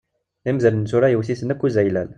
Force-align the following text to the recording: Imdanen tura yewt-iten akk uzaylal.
Imdanen 0.49 0.85
tura 0.89 1.07
yewt-iten 1.11 1.53
akk 1.53 1.63
uzaylal. 1.67 2.09